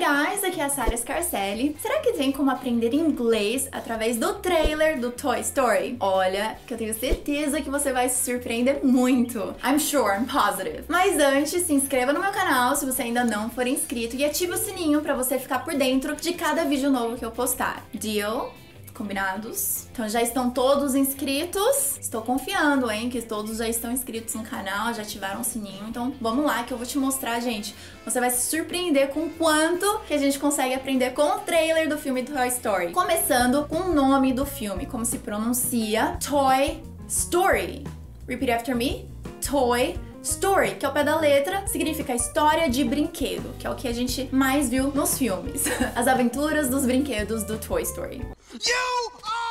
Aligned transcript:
guys, 0.00 0.42
aqui 0.42 0.58
é 0.58 0.64
a 0.64 0.70
Sarah 0.70 0.96
Scarcelli. 0.96 1.76
Será 1.78 2.00
que 2.00 2.14
tem 2.14 2.32
como 2.32 2.50
aprender 2.50 2.94
inglês 2.94 3.68
através 3.70 4.16
do 4.16 4.32
trailer 4.36 4.98
do 4.98 5.10
Toy 5.10 5.40
Story? 5.40 5.98
Olha, 6.00 6.56
que 6.66 6.72
eu 6.72 6.78
tenho 6.78 6.94
certeza 6.94 7.60
que 7.60 7.68
você 7.68 7.92
vai 7.92 8.08
se 8.08 8.24
surpreender 8.24 8.82
muito. 8.82 9.54
I'm 9.62 9.78
sure, 9.78 10.16
I'm 10.16 10.24
positive. 10.24 10.84
Mas 10.88 11.20
antes, 11.20 11.64
se 11.64 11.74
inscreva 11.74 12.14
no 12.14 12.20
meu 12.20 12.32
canal 12.32 12.74
se 12.76 12.86
você 12.86 13.02
ainda 13.02 13.24
não 13.24 13.50
for 13.50 13.66
inscrito 13.66 14.16
e 14.16 14.24
ative 14.24 14.52
o 14.52 14.56
sininho 14.56 15.02
para 15.02 15.14
você 15.14 15.38
ficar 15.38 15.58
por 15.58 15.74
dentro 15.74 16.16
de 16.16 16.32
cada 16.32 16.64
vídeo 16.64 16.88
novo 16.88 17.18
que 17.18 17.24
eu 17.24 17.30
postar. 17.30 17.84
Deal? 17.92 18.54
Combinados? 19.00 19.86
Então 19.90 20.06
já 20.06 20.20
estão 20.20 20.50
todos 20.50 20.94
inscritos. 20.94 21.98
Estou 21.98 22.20
confiando, 22.20 22.90
hein, 22.90 23.08
que 23.08 23.22
todos 23.22 23.56
já 23.56 23.66
estão 23.66 23.90
inscritos 23.90 24.34
no 24.34 24.42
canal, 24.42 24.92
já 24.92 25.00
ativaram 25.00 25.40
o 25.40 25.44
sininho. 25.44 25.86
Então 25.88 26.12
vamos 26.20 26.44
lá 26.44 26.62
que 26.64 26.72
eu 26.72 26.76
vou 26.76 26.86
te 26.86 26.98
mostrar, 26.98 27.40
gente. 27.40 27.74
Você 28.04 28.20
vai 28.20 28.30
se 28.30 28.50
surpreender 28.50 29.08
com 29.08 29.20
o 29.20 29.30
quanto 29.30 30.00
que 30.06 30.12
a 30.12 30.18
gente 30.18 30.38
consegue 30.38 30.74
aprender 30.74 31.12
com 31.12 31.22
o 31.22 31.38
trailer 31.40 31.88
do 31.88 31.96
filme 31.96 32.22
Toy 32.22 32.48
Story. 32.48 32.92
Começando 32.92 33.66
com 33.66 33.76
o 33.76 33.94
nome 33.94 34.34
do 34.34 34.44
filme, 34.44 34.84
como 34.84 35.06
se 35.06 35.18
pronuncia 35.18 36.18
Toy 36.22 36.82
Story. 37.08 37.84
Repeat 38.28 38.52
after 38.52 38.76
me. 38.76 39.08
Toy 39.40 39.98
Story, 40.22 40.74
que 40.74 40.84
ao 40.84 40.92
pé 40.92 41.02
da 41.02 41.18
letra 41.18 41.66
significa 41.66 42.14
história 42.14 42.68
de 42.68 42.84
brinquedo, 42.84 43.54
que 43.58 43.66
é 43.66 43.70
o 43.70 43.74
que 43.74 43.88
a 43.88 43.92
gente 43.92 44.28
mais 44.30 44.68
viu 44.68 44.88
nos 44.88 45.16
filmes. 45.16 45.64
As 45.96 46.06
aventuras 46.06 46.68
dos 46.68 46.84
brinquedos 46.84 47.44
do 47.44 47.56
Toy 47.58 47.82
Story. 47.82 48.18
You 48.52 49.12
are! 49.24 49.49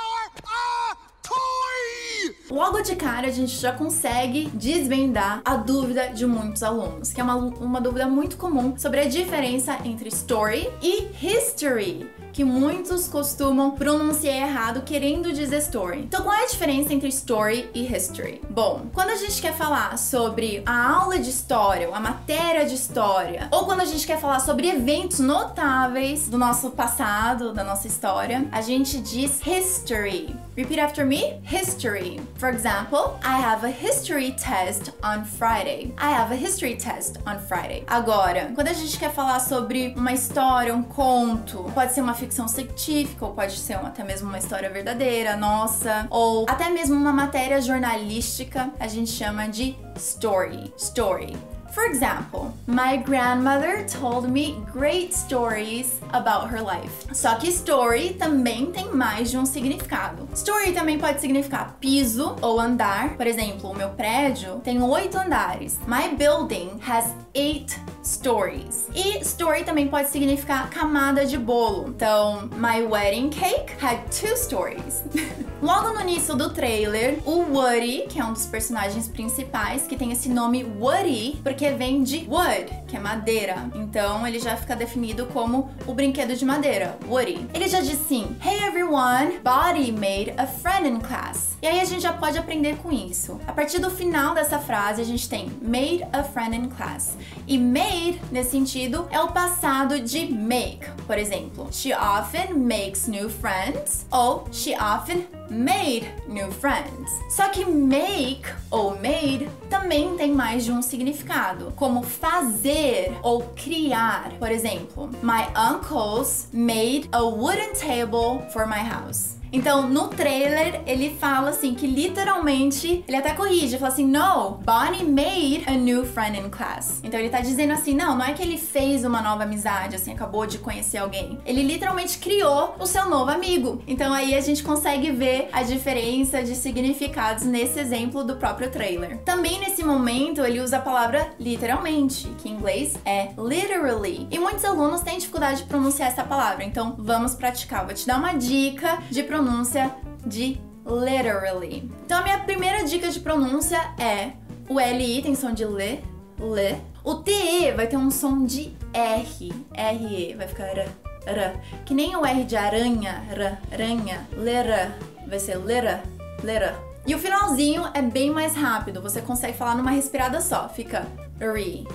Logo 2.49 2.81
de 2.81 2.95
cara, 2.95 3.27
a 3.27 3.31
gente 3.31 3.55
já 3.55 3.71
consegue 3.71 4.49
desvendar 4.53 5.41
a 5.45 5.55
dúvida 5.55 6.09
de 6.09 6.25
muitos 6.25 6.63
alunos, 6.63 7.13
que 7.13 7.21
é 7.21 7.23
uma, 7.23 7.35
uma 7.35 7.79
dúvida 7.79 8.07
muito 8.07 8.37
comum 8.37 8.75
sobre 8.77 9.01
a 9.01 9.07
diferença 9.07 9.77
entre 9.85 10.09
story 10.09 10.67
e 10.81 11.09
history 11.21 12.09
que 12.31 12.43
muitos 12.43 13.07
costumam 13.07 13.71
pronunciar 13.71 14.35
errado 14.35 14.83
querendo 14.83 15.33
dizer 15.33 15.57
story. 15.57 15.99
Então, 15.99 16.23
qual 16.23 16.33
é 16.33 16.43
a 16.43 16.47
diferença 16.47 16.93
entre 16.93 17.09
story 17.09 17.69
e 17.73 17.85
history? 17.85 18.41
Bom, 18.49 18.85
quando 18.93 19.09
a 19.09 19.15
gente 19.15 19.41
quer 19.41 19.53
falar 19.53 19.97
sobre 19.97 20.63
a 20.65 20.89
aula 20.89 21.19
de 21.19 21.29
história, 21.29 21.89
a 21.93 21.99
matéria 21.99 22.65
de 22.65 22.75
história, 22.75 23.47
ou 23.51 23.65
quando 23.65 23.81
a 23.81 23.85
gente 23.85 24.05
quer 24.05 24.19
falar 24.19 24.39
sobre 24.39 24.69
eventos 24.69 25.19
notáveis 25.19 26.29
do 26.29 26.37
nosso 26.37 26.71
passado, 26.71 27.51
da 27.51 27.63
nossa 27.63 27.87
história, 27.87 28.47
a 28.51 28.61
gente 28.61 28.99
diz 29.01 29.41
history. 29.45 30.33
Repeat 30.59 30.79
after 30.79 31.05
me. 31.05 31.39
History. 31.41 32.19
For 32.35 32.49
example, 32.49 33.17
I 33.23 33.37
have 33.37 33.63
a 33.63 33.71
history 33.71 34.31
test 34.31 34.91
on 35.01 35.23
Friday. 35.23 35.93
I 35.97 36.09
have 36.09 36.33
a 36.33 36.35
history 36.35 36.75
test 36.75 37.17
on 37.25 37.39
Friday. 37.39 37.85
Agora, 37.87 38.51
quando 38.53 38.67
a 38.67 38.73
gente 38.73 38.99
quer 38.99 39.09
falar 39.09 39.39
sobre 39.39 39.93
uma 39.95 40.11
história, 40.11 40.75
um 40.75 40.83
conto, 40.83 41.71
pode 41.73 41.93
ser 41.93 42.01
uma 42.01 42.13
ficção 42.13 42.45
científica, 42.49 43.25
ou 43.25 43.33
pode 43.33 43.57
ser 43.57 43.75
até 43.75 44.03
mesmo 44.03 44.27
uma 44.27 44.37
história 44.37 44.69
verdadeira, 44.69 45.37
nossa, 45.37 46.05
ou 46.09 46.45
até 46.49 46.69
mesmo 46.69 46.93
uma 46.93 47.13
matéria 47.13 47.61
jornalística, 47.61 48.69
a 48.81 48.87
gente 48.89 49.11
chama 49.11 49.47
de 49.47 49.77
story. 49.95 50.73
Story. 50.75 51.37
For 51.71 51.85
example, 51.85 52.53
my 52.65 52.97
grandmother 52.97 53.85
told 53.85 54.29
me 54.29 54.63
great 54.73 55.13
stories 55.13 55.99
about 56.13 56.49
her 56.49 56.61
life. 56.61 57.05
Só 57.13 57.35
que 57.35 57.49
story 57.49 58.15
também 58.17 58.71
tem 58.71 58.89
mais 58.93 59.29
de 59.29 59.37
um 59.37 59.45
significado. 59.45 60.27
Story 60.33 60.73
também 60.73 60.97
pode 60.97 61.21
significar 61.21 61.77
piso 61.79 62.35
ou 62.41 62.59
andar. 62.59 63.15
Por 63.15 63.27
exemplo, 63.27 63.69
o 63.69 63.75
meu 63.75 63.89
prédio 63.89 64.59
tem 64.63 64.81
oito 64.81 65.17
andares. 65.17 65.79
My 65.87 66.15
building 66.15 66.79
has 66.85 67.13
eight 67.35 67.79
stories. 68.09 68.87
E 68.95 69.19
story 69.19 69.63
também 69.63 69.87
pode 69.87 70.09
significar 70.09 70.69
camada 70.69 71.25
de 71.25 71.37
bolo. 71.37 71.89
Então, 71.89 72.49
my 72.55 72.81
wedding 72.81 73.29
cake 73.29 73.71
had 73.81 73.99
two 74.09 74.35
stories. 74.35 75.03
Logo 75.61 75.93
no 75.93 76.01
início 76.01 76.35
do 76.35 76.51
trailer, 76.51 77.19
o 77.25 77.41
Woody, 77.53 78.05
que 78.07 78.17
é 78.17 78.23
um 78.23 78.31
dos 78.31 78.45
personagens 78.45 79.09
principais, 79.09 79.85
que 79.85 79.97
tem 79.97 80.11
esse 80.11 80.29
nome 80.29 80.63
Woody, 80.63 81.37
porque 81.43 81.69
vem 81.71 82.01
de 82.01 82.25
wood, 82.29 82.71
que 82.87 82.95
é 82.95 82.99
madeira. 82.99 83.69
Então 83.75 84.25
ele 84.25 84.39
já 84.39 84.55
fica 84.55 84.73
definido 84.73 85.25
como 85.25 85.69
o 85.85 85.93
brinquedo 85.93 86.33
de 86.33 86.45
madeira, 86.45 86.97
Woody. 87.07 87.45
Ele 87.53 87.67
já 87.67 87.81
diz 87.81 87.99
sim: 88.07 88.37
Hey 88.41 88.63
everyone, 88.67 89.39
Buddy 89.43 89.91
made 89.91 90.33
a 90.37 90.47
friend 90.47 90.87
in 90.87 90.99
class. 91.01 91.57
E 91.61 91.67
aí 91.67 91.81
a 91.81 91.85
gente 91.85 92.01
já 92.01 92.13
pode 92.13 92.37
aprender 92.37 92.77
com 92.77 92.89
isso. 92.89 93.37
A 93.45 93.51
partir 93.51 93.79
do 93.79 93.91
final 93.91 94.33
dessa 94.33 94.59
frase, 94.59 95.01
a 95.01 95.05
gente 95.05 95.27
tem 95.27 95.51
made 95.61 96.05
a 96.13 96.23
friend 96.23 96.55
in 96.55 96.69
class. 96.69 97.17
E 97.45 97.57
made, 97.57 97.98
nesse 98.31 98.51
sentido, 98.51 99.07
é 99.11 99.19
o 99.19 99.29
passado 99.29 99.99
de 99.99 100.25
make. 100.25 100.89
Por 101.05 101.17
exemplo, 101.17 101.67
she 101.71 101.93
often 101.93 102.53
makes 102.53 103.07
new 103.07 103.29
friends 103.29 104.05
ou 104.11 104.45
she 104.51 104.73
often 104.75 105.27
made 105.49 106.07
new 106.27 106.51
friends. 106.51 107.11
Só 107.29 107.49
que 107.49 107.65
make 107.65 108.47
ou 108.69 108.95
made 108.95 109.49
também 109.69 110.15
tem 110.15 110.31
mais 110.31 110.63
de 110.65 110.71
um 110.71 110.81
significado, 110.81 111.73
como 111.75 112.03
fazer 112.03 113.17
ou 113.21 113.41
criar. 113.55 114.31
Por 114.39 114.51
exemplo, 114.51 115.09
my 115.21 115.47
uncles 115.55 116.47
made 116.53 117.09
a 117.11 117.21
wooden 117.21 117.73
table 117.73 118.41
for 118.51 118.67
my 118.67 118.83
house. 118.87 119.38
Então, 119.51 119.89
no 119.89 120.07
trailer, 120.07 120.81
ele 120.85 121.15
fala 121.19 121.49
assim 121.49 121.73
que 121.73 121.87
literalmente, 121.87 123.03
ele 123.07 123.17
até 123.17 123.33
corrige, 123.33 123.77
fala 123.77 123.91
assim: 123.91 124.05
"No, 124.05 124.59
Bonnie 124.63 125.03
made 125.03 125.63
a 125.67 125.71
new 125.71 126.05
friend 126.05 126.37
in 126.37 126.49
class". 126.49 126.99
Então 127.03 127.19
ele 127.19 127.29
tá 127.29 127.41
dizendo 127.41 127.73
assim: 127.73 127.95
"Não, 127.95 128.15
não 128.15 128.25
é 128.25 128.33
que 128.33 128.43
ele 128.43 128.57
fez 128.57 129.03
uma 129.03 129.21
nova 129.21 129.43
amizade, 129.43 129.95
assim, 129.95 130.13
acabou 130.13 130.45
de 130.45 130.59
conhecer 130.59 130.97
alguém. 130.97 131.39
Ele 131.45 131.63
literalmente 131.63 132.19
criou 132.19 132.75
o 132.79 132.85
seu 132.85 133.09
novo 133.09 133.31
amigo". 133.31 133.81
Então 133.87 134.13
aí 134.13 134.35
a 134.35 134.41
gente 134.41 134.63
consegue 134.63 135.11
ver 135.11 135.49
a 135.51 135.63
diferença 135.63 136.43
de 136.43 136.55
significados 136.55 137.43
nesse 137.43 137.79
exemplo 137.79 138.23
do 138.23 138.35
próprio 138.35 138.69
trailer. 138.69 139.17
Também 139.19 139.59
nesse 139.59 139.83
momento, 139.83 140.41
ele 140.41 140.59
usa 140.59 140.77
a 140.77 140.81
palavra 140.81 141.31
literalmente, 141.39 142.27
que 142.37 142.49
em 142.49 142.53
inglês 142.53 142.95
é 143.03 143.29
literally. 143.37 144.27
E 144.29 144.37
muitos 144.37 144.63
alunos 144.63 145.01
têm 145.01 145.17
dificuldade 145.17 145.63
de 145.63 145.67
pronunciar 145.67 146.09
essa 146.09 146.23
palavra, 146.23 146.63
então 146.63 146.95
vamos 146.97 147.33
praticar. 147.33 147.85
Vou 147.85 147.95
te 147.95 148.05
dar 148.05 148.17
uma 148.17 148.33
dica 148.33 148.99
de 149.09 149.23
pronúncia 149.23 149.38
pronúncia 149.39 149.95
de 150.25 150.59
literally. 150.85 151.89
Então 152.05 152.19
a 152.19 152.23
minha 152.23 152.39
primeira 152.39 152.83
dica 152.83 153.09
de 153.09 153.19
pronúncia 153.21 153.79
é 153.97 154.33
o 154.67 154.79
LI 154.79 155.21
tem 155.21 155.33
som 155.33 155.53
de 155.53 155.65
le, 155.65 156.03
le. 156.37 156.81
O 157.03 157.15
TE 157.15 157.71
vai 157.73 157.87
ter 157.87 157.95
um 157.95 158.11
som 158.11 158.45
de 158.45 158.75
R, 158.93 159.53
RE, 159.73 160.35
vai 160.35 160.47
ficar 160.47 160.65
r, 160.65 160.89
r. 161.25 161.53
Que 161.85 161.93
nem 161.93 162.17
o 162.17 162.25
R 162.25 162.43
de 162.43 162.57
aranha, 162.57 163.23
r, 163.31 163.57
aranha, 163.71 164.27
lera, 164.33 164.93
vai 165.25 165.39
ser 165.39 165.55
lera, 165.55 166.03
lera. 166.43 166.77
E 167.07 167.15
o 167.15 167.19
finalzinho 167.19 167.89
é 167.93 168.01
bem 168.01 168.29
mais 168.29 168.55
rápido, 168.55 169.01
você 169.01 169.21
consegue 169.21 169.57
falar 169.57 169.75
numa 169.75 169.91
respirada 169.91 170.41
só, 170.41 170.67
fica 170.67 171.07
ri, 171.39 171.87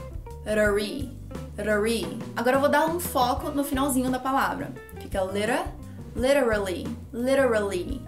ri, 0.47 1.11
ri. 1.59 2.19
Agora 2.34 2.56
eu 2.56 2.61
vou 2.61 2.71
dar 2.71 2.87
um 2.87 2.99
foco 2.99 3.50
no 3.50 3.62
finalzinho 3.62 4.11
da 4.11 4.19
palavra. 4.19 4.72
Fica 4.99 5.22
lera, 5.22 5.66
literally, 6.14 6.86
literally. 7.12 8.00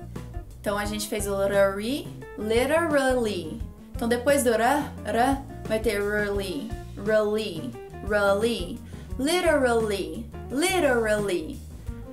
Então 0.61 0.77
a 0.77 0.85
gente 0.85 1.09
fez 1.09 1.27
o 1.27 1.37
literally, 1.37 2.09
literally. 2.39 3.61
Então 3.95 4.09
depois 4.09 4.43
do 4.43 4.51
ra, 4.53 4.93
ra, 5.05 5.43
vai 5.65 5.79
ter 5.79 6.01
really, 6.01 6.71
really, 6.97 7.71
really, 8.05 8.79
literally, 9.19 10.27
literally. 10.51 11.59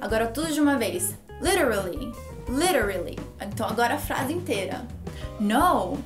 Agora 0.01 0.27
tudo 0.27 0.51
de 0.53 0.59
uma 0.59 0.77
vez. 0.77 1.15
Literally, 1.41 2.13
literally. 2.47 3.17
Então 3.41 3.67
agora 3.67 3.95
a 3.95 3.99
frase 3.99 4.33
inteira. 4.33 4.85
No, 5.39 5.97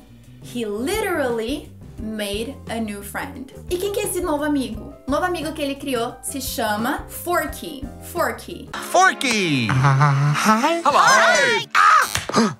he 0.42 0.64
literally 0.64 1.70
made 2.00 2.56
a 2.68 2.80
new 2.80 3.02
friend. 3.02 3.54
E 3.70 3.76
quem 3.76 3.92
que 3.92 4.00
é 4.00 4.04
esse 4.04 4.20
novo 4.20 4.44
amigo? 4.44 4.87
O 5.08 5.10
novo 5.10 5.24
amigo 5.24 5.54
que 5.54 5.62
ele 5.62 5.74
criou 5.74 6.14
se 6.20 6.38
chama 6.38 7.06
Forky. 7.08 7.82
Forky. 8.12 8.68
Forky! 8.92 9.66
Hi. 9.70 10.82
Hello. 10.84 10.98
Hi. 10.98 11.66
Ah! 11.74 12.54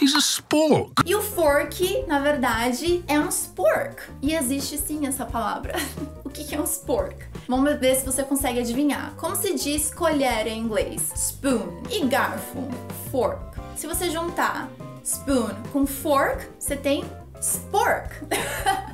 He's 0.00 0.14
a 0.14 0.20
spork. 0.20 1.02
E 1.04 1.16
o 1.16 1.20
fork, 1.20 2.06
na 2.06 2.20
verdade, 2.20 3.02
é 3.08 3.18
um 3.18 3.28
spork. 3.28 4.04
E 4.22 4.36
existe 4.36 4.78
sim 4.78 5.04
essa 5.08 5.26
palavra. 5.26 5.74
o 6.24 6.30
que 6.30 6.54
é 6.54 6.60
um 6.60 6.64
spork? 6.64 7.16
Vamos 7.48 7.80
ver 7.80 7.96
se 7.96 8.06
você 8.06 8.22
consegue 8.22 8.60
adivinhar. 8.60 9.12
Como 9.16 9.34
se 9.34 9.52
diz 9.54 9.92
colher 9.92 10.46
em 10.46 10.60
inglês? 10.60 11.10
Spoon. 11.16 11.82
E 11.90 12.06
garfo? 12.06 12.68
Fork. 13.10 13.60
Se 13.74 13.88
você 13.88 14.08
juntar 14.12 14.68
spoon 15.02 15.56
com 15.72 15.84
fork, 15.84 16.46
você 16.56 16.76
tem 16.76 17.02
spork. 17.40 18.14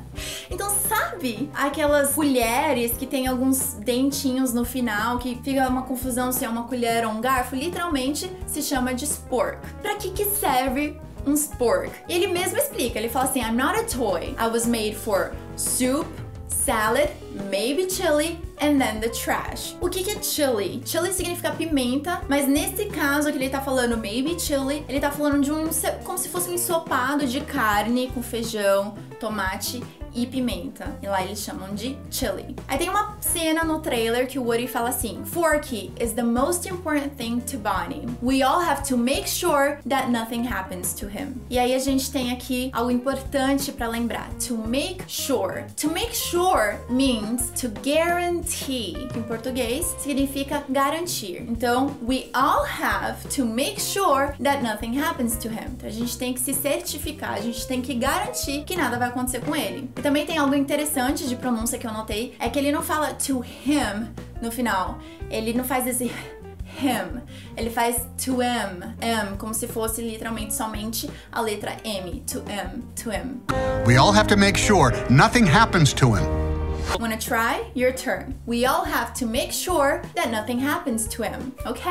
então, 0.49 0.69
sabe 0.69 1.49
aquelas 1.53 2.13
colheres 2.13 2.93
que 2.93 3.05
tem 3.05 3.27
alguns 3.27 3.73
dentinhos 3.73 4.53
no 4.53 4.65
final 4.65 5.17
que 5.17 5.35
fica 5.43 5.67
uma 5.67 5.83
confusão 5.83 6.31
se 6.31 6.45
é 6.45 6.49
uma 6.49 6.63
colher 6.63 7.05
ou 7.05 7.11
um 7.11 7.21
garfo? 7.21 7.55
Literalmente 7.55 8.31
se 8.45 8.61
chama 8.61 8.93
de 8.93 9.05
spork. 9.05 9.57
Para 9.81 9.95
que 9.95 10.11
que 10.11 10.25
serve 10.25 10.99
um 11.25 11.33
spork? 11.33 11.91
Ele 12.07 12.27
mesmo 12.27 12.57
explica, 12.57 12.97
ele 12.99 13.09
fala 13.09 13.25
assim: 13.25 13.41
I'm 13.41 13.55
not 13.55 13.77
a 13.77 13.83
toy. 13.83 14.35
I 14.39 14.47
was 14.51 14.65
made 14.65 14.95
for 14.95 15.33
soup, 15.55 16.07
salad, 16.47 17.09
maybe 17.49 17.89
chili 17.89 18.39
and 18.59 18.79
then 18.79 18.99
the 18.99 19.09
trash. 19.09 19.75
O 19.79 19.89
que, 19.89 20.03
que 20.03 20.11
é 20.11 20.21
chili? 20.21 20.81
Chili 20.85 21.13
significa 21.13 21.51
pimenta, 21.51 22.21
mas 22.27 22.47
nesse 22.47 22.85
caso 22.85 23.31
que 23.31 23.37
ele 23.37 23.49
tá 23.49 23.61
falando 23.61 23.95
baby 23.95 24.37
chili, 24.39 24.83
ele 24.87 24.99
tá 24.99 25.11
falando 25.11 25.41
de 25.41 25.51
um 25.51 25.69
como 26.03 26.17
se 26.17 26.29
fosse 26.29 26.49
um 26.49 26.53
ensopado 26.53 27.25
de 27.25 27.41
carne 27.41 28.09
com 28.13 28.21
feijão, 28.21 28.95
tomate 29.19 29.83
e 30.17 30.25
pimenta. 30.25 30.97
E 31.01 31.07
lá 31.07 31.23
eles 31.23 31.39
chamam 31.39 31.75
de 31.75 31.95
chili. 32.09 32.55
Aí 32.67 32.77
tem 32.77 32.89
uma 32.89 33.15
cena 33.21 33.63
no 33.63 33.79
trailer 33.79 34.27
que 34.27 34.39
o 34.39 34.43
Woody 34.43 34.67
fala 34.67 34.89
assim: 34.89 35.23
Forky 35.25 35.93
is 35.99 36.13
the 36.13 36.23
most 36.23 36.67
important 36.67 37.15
thing 37.15 37.39
to 37.41 37.57
Bonnie. 37.57 38.07
We 38.21 38.41
all 38.41 38.59
have 38.59 38.83
to 38.89 38.97
make 38.97 39.27
sure 39.27 39.77
that 39.87 40.09
nothing 40.09 40.47
happens 40.47 40.93
to 40.95 41.07
him. 41.07 41.35
E 41.49 41.59
aí 41.59 41.75
a 41.75 41.79
gente 41.79 42.11
tem 42.11 42.31
aqui 42.31 42.71
algo 42.73 42.89
importante 42.89 43.71
para 43.71 43.87
lembrar: 43.87 44.29
to 44.47 44.57
make 44.57 45.03
sure. 45.07 45.65
To 45.77 45.89
make 45.89 46.15
sure 46.15 46.79
means 46.89 47.51
to 47.61 47.67
guarantee. 47.67 48.95
Em 49.15 49.21
português 49.21 49.85
significa 49.99 50.63
garantir. 50.69 51.45
Então, 51.47 51.95
we 52.07 52.29
all 52.33 52.65
have 52.65 53.27
to 53.35 53.45
make 53.45 53.79
sure 53.79 54.33
that 54.43 54.63
nothing 54.63 54.99
happens 54.99 55.37
to 55.37 55.47
him. 55.47 55.67
Então 55.75 55.89
a 55.89 55.91
gente 55.91 56.17
tem 56.17 56.33
que 56.33 56.39
se 56.39 56.53
certificar, 56.53 57.33
a 57.33 57.41
gente 57.41 57.67
tem 57.67 57.81
que 57.81 57.93
garantir 57.93 58.63
que 58.63 58.75
nada 58.75 58.97
vai 58.97 59.09
acontecer 59.09 59.41
com 59.41 59.55
ele. 59.55 59.89
Então, 59.95 60.06
também 60.07 60.25
tem 60.25 60.37
algo 60.37 60.55
interessante 60.55 61.27
de 61.27 61.35
pronúncia 61.35 61.77
que 61.77 61.85
eu 61.85 61.91
notei, 61.91 62.33
é 62.39 62.47
que 62.47 62.57
ele 62.57 62.71
não 62.71 62.81
fala 62.81 63.13
to 63.13 63.43
him 63.43 64.07
no 64.41 64.49
final. 64.49 64.99
Ele 65.29 65.51
não 65.51 65.65
faz 65.65 65.85
esse 65.85 66.05
him. 66.05 67.21
Ele 67.57 67.69
faz 67.69 67.97
to 68.23 68.41
him, 68.41 68.95
m, 69.01 69.35
como 69.37 69.53
se 69.53 69.67
fosse 69.67 70.01
literalmente 70.01 70.53
somente 70.53 71.09
a 71.29 71.41
letra 71.41 71.75
M, 71.83 72.23
to 72.25 72.39
him, 72.39 72.83
to 72.95 73.11
him. 73.11 73.41
We 73.85 73.97
all 73.97 74.13
have 74.13 74.27
to 74.29 74.37
make 74.37 74.57
sure 74.57 74.93
nothing 75.09 75.45
happens 75.45 75.91
to 75.95 76.15
him. 76.15 76.56
Wanna 76.95 77.17
try? 77.17 77.63
Your 77.75 77.91
turn. 77.91 78.33
We 78.47 78.65
all 78.65 78.83
have 78.83 79.13
to 79.15 79.27
make 79.27 79.51
sure 79.51 80.01
that 80.15 80.31
nothing 80.31 80.57
happens 80.59 81.07
to 81.09 81.21
him. 81.21 81.53
Ok. 81.65 81.83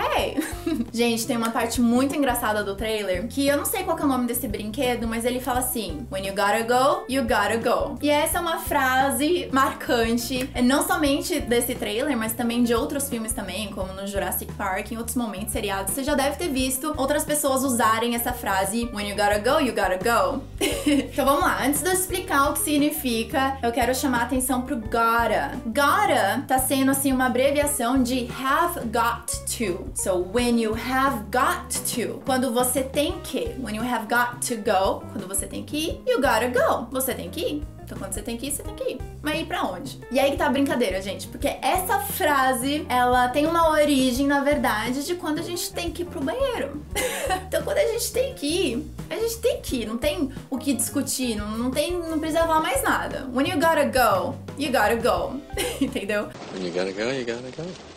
Gente, 0.93 1.27
tem 1.27 1.37
uma 1.37 1.51
parte 1.51 1.81
muito 1.81 2.17
engraçada 2.17 2.65
do 2.65 2.75
trailer 2.75 3.29
que 3.29 3.47
eu 3.47 3.57
não 3.57 3.65
sei 3.65 3.85
qual 3.85 3.97
é 3.99 4.03
o 4.03 4.07
nome 4.07 4.27
desse 4.27 4.49
brinquedo, 4.49 5.07
mas 5.07 5.25
ele 5.25 5.39
fala 5.39 5.61
assim: 5.61 6.07
When 6.11 6.27
you 6.27 6.35
gotta 6.35 6.63
go, 6.63 7.05
you 7.09 7.23
gotta 7.23 7.57
go. 7.59 7.97
E 8.03 8.11
essa 8.11 8.39
é 8.39 8.41
uma 8.41 8.59
frase 8.59 9.49
marcante, 9.53 10.51
não 10.65 10.85
somente 10.85 11.39
desse 11.39 11.75
trailer, 11.75 12.17
mas 12.17 12.33
também 12.33 12.65
de 12.65 12.75
outros 12.75 13.09
filmes 13.09 13.33
também, 13.33 13.71
como 13.71 13.93
no 13.93 14.07
Jurassic 14.07 14.53
Park, 14.55 14.91
em 14.91 14.97
outros 14.97 15.17
momentos 15.17 15.53
seriados. 15.53 15.95
Você 15.95 16.03
já 16.03 16.15
deve 16.15 16.37
ter 16.37 16.49
visto 16.49 16.95
outras 16.97 17.25
pessoas 17.25 17.63
usarem 17.63 18.17
essa 18.17 18.33
frase: 18.33 18.91
When 18.93 19.09
you 19.09 19.15
gotta 19.15 19.39
go, 19.39 19.61
you 19.61 19.73
gotta 19.73 19.99
go. 19.99 20.43
então 20.91 21.25
vamos 21.25 21.43
lá. 21.43 21.65
Antes 21.65 21.83
de 21.83 21.89
eu 21.89 21.93
explicar 21.93 22.51
o 22.51 22.55
que 22.55 22.61
significa, 22.61 23.57
eu 23.63 23.71
quero 23.71 23.95
chamar 23.95 24.21
a 24.21 24.25
atenção 24.25 24.63
pro 24.63 24.86
gotta. 24.91 25.56
Gotta 25.67 26.44
tá 26.47 26.59
sendo 26.59 26.91
assim 26.91 27.12
uma 27.12 27.27
abreviação 27.27 28.03
de 28.03 28.29
have 28.41 28.81
got 28.87 29.27
to. 29.56 29.91
So 29.94 30.19
when 30.19 30.61
you 30.61 30.75
have 30.75 31.25
got 31.31 31.71
to, 31.94 32.21
quando 32.25 32.53
você 32.53 32.83
tem 32.83 33.19
que. 33.21 33.55
When 33.59 33.77
you 33.77 33.83
have 33.83 34.06
got 34.06 34.41
to 34.49 34.56
go, 34.56 35.05
quando 35.12 35.27
você 35.27 35.47
tem 35.47 35.65
que 35.65 35.77
ir, 35.77 36.03
you 36.06 36.21
gotta 36.21 36.49
go. 36.49 36.87
Você 36.91 37.15
tem 37.15 37.31
que 37.31 37.41
ir. 37.41 37.75
Então 37.87 37.97
quando 37.97 38.12
você 38.12 38.21
tem 38.21 38.37
que 38.37 38.49
ir, 38.49 38.50
você 38.50 38.65
tem 38.65 38.75
que 38.75 38.83
ir. 38.83 38.99
Mas 39.23 39.41
ir 39.41 39.47
pra 39.47 39.62
onde? 39.62 40.00
E 40.11 40.19
aí 40.19 40.33
que 40.33 40.37
tá 40.37 40.47
a 40.47 40.50
brincadeira, 40.50 41.00
gente. 41.00 41.29
Porque 41.29 41.47
essa 41.62 42.00
frase, 42.00 42.85
ela 42.88 43.29
tem 43.29 43.47
uma 43.47 43.71
origem, 43.71 44.27
na 44.27 44.41
verdade, 44.41 45.06
de 45.06 45.15
quando 45.15 45.38
a 45.38 45.43
gente 45.43 45.73
tem 45.73 45.93
que 45.93 46.03
ir 46.03 46.06
pro 46.06 46.21
banheiro. 46.21 46.83
então 47.47 47.62
quando 47.62 47.79
a 47.79 47.87
gente 47.87 48.12
tem 48.12 48.35
que 48.35 48.47
ir, 48.47 48.93
a 49.09 49.15
gente 49.15 49.38
tem 49.38 49.61
que 49.61 49.83
ir. 49.83 49.87
Não 49.87 49.97
tem 49.97 50.33
o 50.50 50.59
que 50.59 50.75
discutir, 50.75 51.37
não, 51.37 51.49
não 51.56 51.71
tem, 51.71 51.93
não 51.93 52.19
precisa 52.19 52.41
falar 52.41 52.61
mais 52.61 52.83
nada. 52.83 53.29
When 53.33 53.49
you 53.49 53.55
gotta 53.55 53.85
go, 53.85 54.35
you 54.59 54.73
gotta 54.73 54.97
go. 54.97 55.41
Entendeu? 55.81 56.29
When 56.53 56.67
you 56.67 56.73
gotta 56.73 56.93
go, 56.93 57.12
you 57.12 57.25
gotta 57.25 57.50
go. 57.56 57.96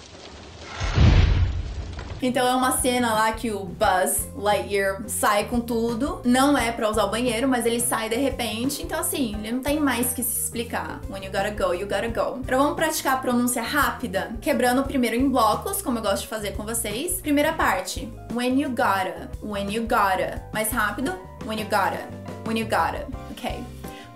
Então 2.21 2.45
é 2.45 2.53
uma 2.53 2.77
cena 2.77 3.13
lá 3.13 3.31
que 3.31 3.51
o 3.51 3.63
Buzz 3.63 4.27
Lightyear 4.35 5.03
sai 5.07 5.45
com 5.45 5.61
tudo. 5.61 6.21
Não 6.25 6.57
é 6.57 6.71
para 6.71 6.89
usar 6.89 7.05
o 7.05 7.09
banheiro, 7.09 7.47
mas 7.47 7.65
ele 7.65 7.79
sai 7.79 8.09
de 8.09 8.17
repente. 8.17 8.83
Então, 8.83 8.99
assim, 8.99 9.35
ele 9.39 9.53
não 9.53 9.61
tem 9.61 9.79
mais 9.79 10.13
que 10.13 10.21
se 10.21 10.43
explicar. 10.43 10.99
When 11.09 11.23
you 11.23 11.31
gotta 11.31 11.51
go, 11.51 11.73
you 11.73 11.87
gotta 11.87 12.09
go. 12.09 12.39
Então 12.39 12.59
vamos 12.59 12.75
praticar 12.75 13.13
a 13.13 13.17
pronúncia 13.17 13.61
rápida, 13.61 14.31
quebrando 14.41 14.83
primeiro 14.83 15.15
em 15.15 15.29
blocos, 15.29 15.81
como 15.81 15.99
eu 15.99 16.01
gosto 16.01 16.23
de 16.23 16.27
fazer 16.27 16.51
com 16.51 16.63
vocês. 16.63 17.21
Primeira 17.21 17.53
parte: 17.53 18.11
When 18.33 18.59
you 18.59 18.69
gotta, 18.69 19.29
when 19.41 19.71
you 19.71 19.83
gotta. 19.83 20.43
Mais 20.53 20.71
rápido: 20.71 21.13
When 21.45 21.59
you 21.59 21.65
gotta, 21.65 22.05
when 22.45 22.59
you 22.59 22.65
gotta. 22.65 23.07
Ok. 23.31 23.63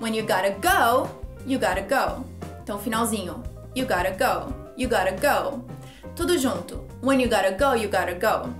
When 0.01 0.13
you 0.13 0.25
gotta 0.25 0.51
go, 0.51 1.09
you 1.47 1.57
gotta 1.57 1.81
go. 1.81 2.25
Então, 2.61 2.77
finalzinho: 2.79 3.41
You 3.75 3.87
gotta 3.87 4.11
go, 4.11 4.53
you 4.77 4.89
gotta 4.89 5.11
go. 5.11 5.63
Tudo 6.15 6.37
junto. 6.37 6.85
When 7.01 7.19
you 7.19 7.27
gotta 7.27 7.55
go, 7.57 7.73
you 7.73 7.89
gotta 7.89 8.13
go. 8.13 8.53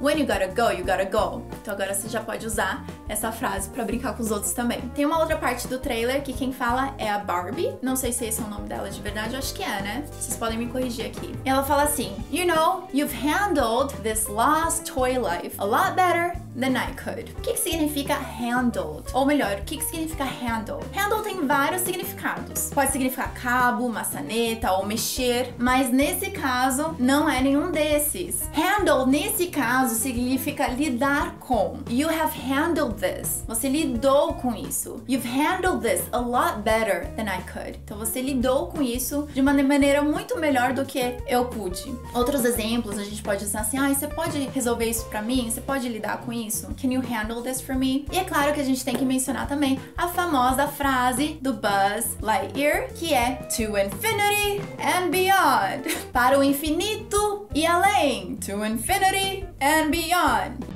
When 0.00 0.18
you 0.18 0.26
gotta 0.26 0.48
go, 0.48 0.70
you 0.70 0.82
gotta 0.84 1.04
go. 1.04 1.42
Então 1.60 1.74
agora 1.74 1.94
você 1.94 2.08
já 2.08 2.22
pode 2.22 2.46
usar 2.46 2.84
essa 3.08 3.32
frase 3.32 3.68
para 3.70 3.84
brincar 3.84 4.14
com 4.16 4.22
os 4.22 4.30
outros 4.30 4.52
também. 4.52 4.80
Tem 4.94 5.04
uma 5.04 5.18
outra 5.18 5.36
parte 5.36 5.68
do 5.68 5.78
trailer 5.78 6.22
que 6.22 6.32
quem 6.32 6.52
fala 6.52 6.94
é 6.98 7.08
a 7.08 7.18
Barbie. 7.18 7.74
Não 7.82 7.96
sei 7.96 8.12
se 8.12 8.24
esse 8.24 8.40
é 8.40 8.44
o 8.44 8.48
nome 8.48 8.68
dela 8.68 8.90
de 8.90 9.00
verdade, 9.00 9.34
eu 9.34 9.38
acho 9.38 9.54
que 9.54 9.62
é, 9.62 9.82
né? 9.82 10.04
Vocês 10.12 10.36
podem 10.36 10.58
me 10.58 10.66
corrigir 10.66 11.06
aqui. 11.06 11.34
Ela 11.44 11.62
fala 11.62 11.84
assim: 11.84 12.16
You 12.30 12.46
know, 12.46 12.88
you've 12.92 13.14
handled 13.14 13.94
this 14.02 14.26
lost 14.26 14.86
toy 14.86 15.18
life 15.18 15.54
a 15.58 15.64
lot 15.64 15.94
better 15.94 16.36
than 16.58 16.76
I 16.76 16.92
could. 16.94 17.32
O 17.38 17.40
que, 17.42 17.52
que 17.52 17.60
significa 17.60 18.14
handled? 18.14 19.04
Ou 19.12 19.24
melhor, 19.26 19.58
o 19.58 19.64
que, 19.64 19.76
que 19.76 19.84
significa 19.84 20.24
handle? 20.24 20.80
Handle 20.92 21.22
tem 21.22 21.46
vários 21.46 21.82
significados. 21.82 22.70
Pode 22.74 22.92
significar 22.92 23.32
cabo, 23.34 23.88
maçaneta 23.88 24.72
ou 24.72 24.86
mexer, 24.86 25.54
mas 25.58 25.90
nesse 25.90 26.30
caso 26.30 26.96
não 26.98 27.28
é 27.28 27.40
nenhum 27.40 27.70
desses. 27.70 28.42
Handle, 28.52 29.06
nesse 29.06 29.46
caso, 29.46 29.66
caso 29.86 29.94
significa 29.94 30.68
lidar 30.68 31.36
com. 31.38 31.78
You 31.88 32.08
have 32.08 32.32
handled 32.32 32.95
this. 33.00 33.44
Você 33.46 33.68
lidou 33.68 34.34
com 34.34 34.54
isso. 34.54 35.02
You've 35.08 35.26
handled 35.26 35.82
this 35.82 36.02
a 36.12 36.18
lot 36.18 36.62
better 36.62 37.06
than 37.16 37.24
I 37.24 37.42
could. 37.52 37.78
Então 37.84 37.96
você 37.96 38.20
lidou 38.20 38.66
com 38.66 38.82
isso 38.82 39.28
de 39.32 39.40
uma 39.40 39.52
maneira 39.52 40.02
muito 40.02 40.38
melhor 40.38 40.72
do 40.72 40.84
que 40.84 41.16
eu 41.26 41.46
pude. 41.46 41.94
Outros 42.14 42.44
exemplos 42.44 42.98
a 42.98 43.04
gente 43.04 43.22
pode 43.22 43.40
dizer 43.40 43.58
assim: 43.58 43.78
"Ah, 43.78 43.92
você 43.92 44.08
pode 44.08 44.38
resolver 44.48 44.86
isso 44.86 45.04
para 45.06 45.22
mim? 45.22 45.48
Você 45.50 45.60
pode 45.60 45.88
lidar 45.88 46.18
com 46.18 46.32
isso? 46.32 46.66
Can 46.80 46.92
you 46.92 47.00
handle 47.00 47.42
this 47.42 47.60
for 47.60 47.76
me?" 47.76 48.06
E 48.12 48.18
é 48.18 48.24
claro 48.24 48.52
que 48.52 48.60
a 48.60 48.64
gente 48.64 48.84
tem 48.84 48.96
que 48.96 49.04
mencionar 49.04 49.46
também 49.46 49.78
a 49.96 50.08
famosa 50.08 50.66
frase 50.66 51.38
do 51.40 51.52
Buzz 51.52 52.16
Lightyear, 52.20 52.88
que 52.94 53.14
é 53.14 53.36
to 53.56 53.78
infinity 53.78 54.60
and 54.80 55.10
beyond. 55.10 55.96
Para 56.12 56.38
o 56.38 56.42
infinito 56.42 57.46
e 57.54 57.66
além. 57.66 58.36
To 58.36 58.64
infinity 58.64 59.46
and 59.60 59.76
and 59.86 59.90
beyond. 59.90 60.75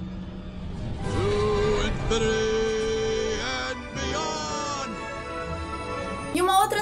To 2.10 2.49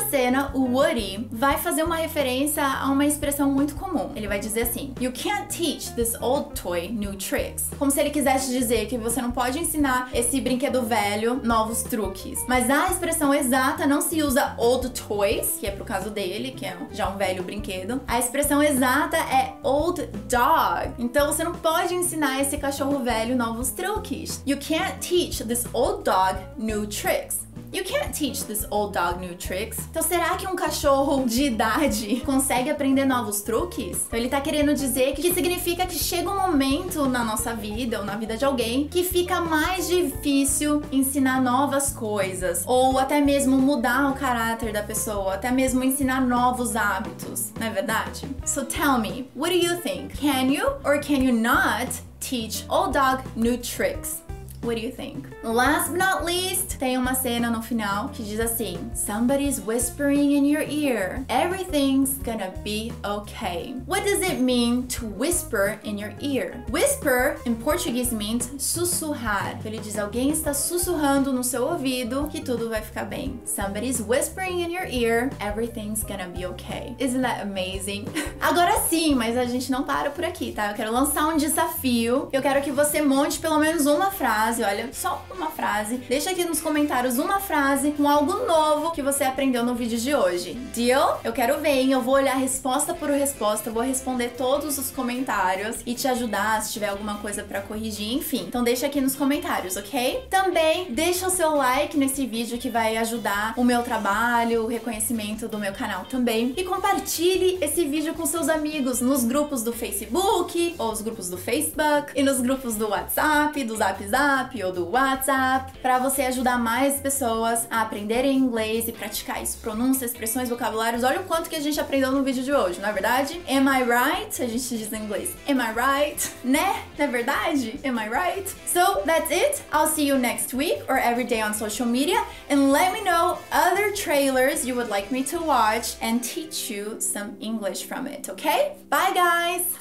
cena, 0.08 0.50
o 0.54 0.76
Woody 0.76 1.28
vai 1.30 1.58
fazer 1.58 1.82
uma 1.82 1.96
referência 1.96 2.64
a 2.64 2.86
uma 2.90 3.04
expressão 3.04 3.50
muito 3.50 3.74
comum. 3.74 4.10
Ele 4.16 4.26
vai 4.26 4.38
dizer 4.38 4.62
assim: 4.62 4.94
You 5.00 5.12
can't 5.12 5.48
teach 5.48 5.92
this 5.92 6.14
old 6.20 6.60
toy 6.60 6.88
new 6.88 7.14
tricks. 7.16 7.68
Como 7.78 7.90
se 7.90 8.00
ele 8.00 8.10
quisesse 8.10 8.50
dizer 8.50 8.86
que 8.86 8.96
você 8.96 9.20
não 9.20 9.30
pode 9.30 9.58
ensinar 9.58 10.10
esse 10.12 10.40
brinquedo 10.40 10.82
velho 10.82 11.40
novos 11.44 11.82
truques. 11.82 12.44
Mas 12.48 12.70
a 12.70 12.88
expressão 12.88 13.34
exata 13.34 13.86
não 13.86 14.00
se 14.00 14.22
usa 14.22 14.54
old 14.58 14.90
toys, 14.90 15.56
que 15.58 15.66
é 15.66 15.70
pro 15.70 15.84
caso 15.84 16.10
dele, 16.10 16.52
que 16.52 16.64
é 16.64 16.76
já 16.90 17.08
um 17.08 17.16
velho 17.16 17.42
brinquedo. 17.42 18.00
A 18.06 18.18
expressão 18.18 18.62
exata 18.62 19.16
é 19.16 19.54
old 19.62 20.06
dog. 20.28 20.94
Então 20.98 21.26
você 21.32 21.44
não 21.44 21.52
pode 21.52 21.94
ensinar 21.94 22.40
esse 22.40 22.56
cachorro 22.56 23.00
velho 23.00 23.36
novos 23.36 23.70
truques. 23.70 24.42
You 24.46 24.58
can't 24.58 24.98
teach 25.00 25.44
this 25.44 25.66
old 25.72 26.04
dog 26.04 26.38
new 26.56 26.86
tricks. 26.86 27.47
You 27.70 27.84
can't 27.84 28.14
teach 28.14 28.44
this 28.46 28.66
old 28.70 28.94
dog 28.94 29.20
new 29.20 29.34
tricks. 29.34 29.78
Então, 29.90 30.02
será 30.02 30.36
que 30.36 30.46
um 30.46 30.56
cachorro 30.56 31.26
de 31.26 31.44
idade 31.44 32.22
consegue 32.24 32.70
aprender 32.70 33.04
novos 33.04 33.42
truques? 33.42 34.06
Então, 34.06 34.18
ele 34.18 34.30
tá 34.30 34.40
querendo 34.40 34.72
dizer 34.74 35.12
que 35.12 35.34
significa 35.34 35.86
que 35.86 35.94
chega 35.94 36.30
um 36.30 36.36
momento 36.36 37.06
na 37.06 37.22
nossa 37.22 37.54
vida 37.54 37.98
ou 37.98 38.06
na 38.06 38.16
vida 38.16 38.38
de 38.38 38.44
alguém 38.44 38.88
que 38.88 39.04
fica 39.04 39.42
mais 39.42 39.86
difícil 39.86 40.82
ensinar 40.90 41.42
novas 41.42 41.92
coisas 41.92 42.64
ou 42.66 42.98
até 42.98 43.20
mesmo 43.20 43.58
mudar 43.58 44.10
o 44.10 44.14
caráter 44.14 44.72
da 44.72 44.82
pessoa, 44.82 45.34
até 45.34 45.50
mesmo 45.50 45.84
ensinar 45.84 46.22
novos 46.22 46.74
hábitos, 46.74 47.52
não 47.60 47.66
é 47.66 47.70
verdade? 47.70 48.26
So 48.46 48.64
tell 48.64 48.98
me, 48.98 49.28
what 49.36 49.52
do 49.52 49.58
you 49.58 49.76
think? 49.82 50.16
Can 50.16 50.50
you 50.50 50.68
or 50.84 51.00
can 51.00 51.22
you 51.22 51.34
not 51.34 51.88
teach 52.18 52.64
old 52.70 52.94
dog 52.94 53.22
new 53.36 53.58
tricks? 53.58 54.27
What 54.62 54.76
do 54.76 54.82
you 54.82 54.90
think? 54.90 55.26
Last 55.42 55.90
but 55.90 55.98
not 55.98 56.24
least, 56.24 56.78
tem 56.78 56.96
uma 56.96 57.14
cena 57.14 57.50
no 57.50 57.62
final 57.62 58.08
que 58.10 58.22
diz 58.22 58.40
assim: 58.40 58.78
Somebody's 58.94 59.60
whispering 59.60 60.32
in 60.32 60.44
your 60.44 60.62
ear. 60.62 61.24
Everything's 61.28 62.14
gonna 62.24 62.52
be 62.62 62.92
okay. 63.04 63.74
What 63.86 64.04
does 64.04 64.20
it 64.20 64.40
mean 64.40 64.86
to 64.88 65.06
whisper 65.06 65.78
in 65.84 65.98
your 65.98 66.12
ear? 66.20 66.64
Whisper 66.70 67.36
in 67.46 67.56
Portuguese 67.56 68.12
means 68.12 68.50
sussurrar. 68.58 69.58
Ele 69.64 69.78
diz 69.78 69.96
alguém 69.98 70.30
está 70.30 70.52
sussurrando 70.52 71.32
no 71.32 71.42
seu 71.42 71.66
ouvido 71.66 72.28
que 72.30 72.40
tudo 72.40 72.68
vai 72.68 72.82
ficar 72.82 73.04
bem. 73.04 73.40
Somebody's 73.44 74.00
whispering 74.00 74.62
in 74.62 74.72
your 74.72 74.86
ear. 74.86 75.30
Everything's 75.40 76.02
gonna 76.02 76.28
be 76.28 76.46
okay. 76.46 76.94
Isn't 76.98 77.22
that 77.22 77.42
amazing? 77.42 78.06
Agora 78.40 78.78
sim, 78.88 79.14
mas 79.14 79.36
a 79.36 79.44
gente 79.44 79.70
não 79.70 79.84
para 79.84 80.10
por 80.10 80.24
aqui, 80.24 80.52
tá? 80.52 80.70
Eu 80.70 80.74
quero 80.74 80.92
lançar 80.92 81.26
um 81.28 81.36
desafio. 81.36 82.28
Eu 82.32 82.42
quero 82.42 82.60
que 82.62 82.70
você 82.70 83.00
monte 83.00 83.38
pelo 83.38 83.58
menos 83.58 83.86
uma 83.86 84.10
frase, 84.10 84.57
olha, 84.62 84.88
só 84.92 85.24
uma 85.34 85.50
frase. 85.50 85.96
Deixa 86.08 86.30
aqui 86.30 86.44
nos 86.44 86.60
comentários 86.60 87.18
uma 87.18 87.40
frase 87.40 87.92
com 87.92 88.08
algo 88.08 88.46
novo 88.46 88.92
que 88.92 89.02
você 89.02 89.24
aprendeu 89.24 89.64
no 89.64 89.74
vídeo 89.74 89.98
de 89.98 90.14
hoje. 90.14 90.54
Deal? 90.74 91.20
Eu 91.24 91.32
quero 91.32 91.60
ver, 91.60 91.80
hein? 91.80 91.92
Eu 91.92 92.00
vou 92.00 92.14
olhar 92.14 92.34
resposta 92.34 92.94
por 92.94 93.10
resposta, 93.10 93.70
vou 93.70 93.82
responder 93.82 94.34
todos 94.36 94.78
os 94.78 94.90
comentários 94.90 95.76
e 95.86 95.94
te 95.94 96.06
ajudar 96.08 96.62
se 96.62 96.72
tiver 96.72 96.88
alguma 96.88 97.16
coisa 97.18 97.42
para 97.42 97.60
corrigir, 97.60 98.14
enfim. 98.14 98.44
Então 98.46 98.62
deixa 98.62 98.86
aqui 98.86 99.00
nos 99.00 99.14
comentários, 99.14 99.76
ok? 99.76 100.26
Também 100.30 100.92
deixa 100.92 101.26
o 101.26 101.30
seu 101.30 101.54
like 101.54 101.96
nesse 101.96 102.26
vídeo 102.26 102.58
que 102.58 102.70
vai 102.70 102.96
ajudar 102.96 103.54
o 103.56 103.64
meu 103.64 103.82
trabalho, 103.82 104.64
o 104.64 104.66
reconhecimento 104.66 105.48
do 105.48 105.58
meu 105.58 105.72
canal 105.72 106.04
também. 106.04 106.54
E 106.56 106.64
compartilhe 106.64 107.58
esse 107.60 107.84
vídeo 107.84 108.14
com 108.14 108.26
seus 108.26 108.48
amigos 108.48 109.00
nos 109.00 109.24
grupos 109.24 109.62
do 109.62 109.72
Facebook, 109.72 110.74
ou 110.78 110.92
os 110.92 111.00
grupos 111.00 111.28
do 111.28 111.36
Facebook, 111.36 112.12
e 112.14 112.22
nos 112.22 112.40
grupos 112.40 112.76
do 112.76 112.88
WhatsApp, 112.88 113.62
do 113.64 113.76
Zap 113.76 114.06
Zap 114.06 114.37
ou 114.64 114.72
do 114.72 114.90
WhatsApp, 114.90 115.72
para 115.82 115.98
você 115.98 116.22
ajudar 116.22 116.58
mais 116.58 117.00
pessoas 117.00 117.66
a 117.70 117.82
aprenderem 117.82 118.36
inglês 118.36 118.86
e 118.86 118.92
praticar 118.92 119.42
isso, 119.42 119.58
pronúncia, 119.58 120.04
expressões, 120.04 120.48
vocabulários. 120.48 121.02
Olha 121.02 121.20
o 121.20 121.24
quanto 121.24 121.50
que 121.50 121.56
a 121.56 121.60
gente 121.60 121.80
aprendeu 121.80 122.12
no 122.12 122.22
vídeo 122.22 122.42
de 122.44 122.52
hoje, 122.52 122.80
não 122.80 122.88
é 122.88 122.92
verdade? 122.92 123.40
Am 123.48 123.68
I 123.68 123.82
right? 123.82 124.42
A 124.42 124.46
gente 124.46 124.78
diz 124.78 124.92
em 124.92 125.04
inglês. 125.04 125.30
Am 125.48 125.60
I 125.60 125.72
right? 125.74 126.30
Né? 126.44 126.82
Não 126.96 127.04
é 127.04 127.08
verdade? 127.08 127.80
Am 127.84 127.98
I 127.98 128.08
right? 128.08 128.48
So 128.66 129.02
that's 129.04 129.30
it. 129.30 129.62
I'll 129.72 129.88
see 129.88 130.06
you 130.06 130.18
next 130.18 130.54
week 130.54 130.82
or 130.88 130.96
every 130.96 131.24
day 131.24 131.42
on 131.42 131.52
social 131.52 131.86
media 131.86 132.22
and 132.48 132.70
let 132.70 132.92
me 132.92 133.00
know 133.00 133.38
other 133.50 133.92
trailers 133.92 134.64
you 134.64 134.76
would 134.76 134.90
like 134.90 135.10
me 135.10 135.24
to 135.24 135.38
watch 135.40 135.96
and 136.00 136.22
teach 136.22 136.70
you 136.70 137.00
some 137.00 137.36
English 137.40 137.84
from 137.84 138.06
it, 138.06 138.28
okay? 138.28 138.76
Bye 138.88 139.12
guys! 139.14 139.78